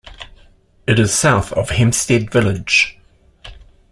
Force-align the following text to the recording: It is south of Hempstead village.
It 0.87 0.97
is 0.97 1.13
south 1.13 1.53
of 1.53 1.69
Hempstead 1.69 2.31
village. 2.31 2.97